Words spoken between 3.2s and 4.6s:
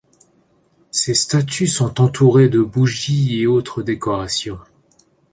et autres décorations.